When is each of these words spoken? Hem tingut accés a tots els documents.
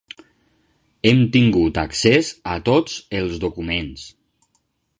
Hem 1.09 1.19
tingut 1.35 1.77
accés 1.81 2.31
a 2.55 2.55
tots 2.71 2.95
els 3.21 3.37
documents. 3.47 4.07